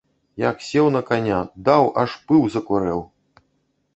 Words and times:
Як 0.43 0.63
сеў 0.67 0.87
на 0.95 1.01
каня, 1.09 1.41
даў, 1.69 1.85
аж 2.03 2.11
пыл 2.31 2.41
закурэў! 2.55 2.99